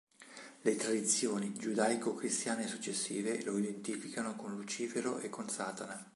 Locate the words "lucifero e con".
4.55-5.47